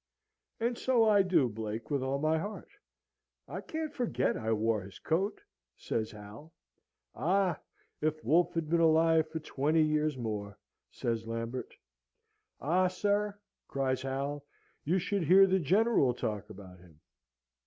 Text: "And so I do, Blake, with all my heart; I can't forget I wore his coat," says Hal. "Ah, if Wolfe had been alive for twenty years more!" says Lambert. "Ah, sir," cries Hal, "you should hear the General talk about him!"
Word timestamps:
"And 0.59 0.79
so 0.79 1.07
I 1.07 1.21
do, 1.21 1.47
Blake, 1.47 1.91
with 1.91 2.01
all 2.01 2.17
my 2.17 2.35
heart; 2.39 2.71
I 3.47 3.61
can't 3.61 3.93
forget 3.93 4.35
I 4.35 4.51
wore 4.51 4.81
his 4.81 4.97
coat," 4.97 5.39
says 5.77 6.09
Hal. 6.09 6.51
"Ah, 7.13 7.59
if 8.01 8.23
Wolfe 8.23 8.55
had 8.55 8.67
been 8.67 8.79
alive 8.79 9.29
for 9.29 9.37
twenty 9.37 9.83
years 9.83 10.17
more!" 10.17 10.57
says 10.89 11.27
Lambert. 11.27 11.75
"Ah, 12.59 12.87
sir," 12.87 13.37
cries 13.67 14.01
Hal, 14.01 14.43
"you 14.83 14.97
should 14.97 15.21
hear 15.25 15.45
the 15.45 15.59
General 15.59 16.15
talk 16.15 16.49
about 16.49 16.79
him!" 16.79 16.99